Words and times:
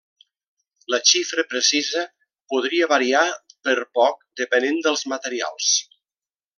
La 0.93 0.99
xifra 1.09 1.45
precisa 1.51 2.07
podria 2.55 2.89
variar 2.95 3.23
per 3.69 3.79
poc 4.01 4.27
depenent 4.43 4.85
dels 4.89 5.09
materials. 5.17 5.75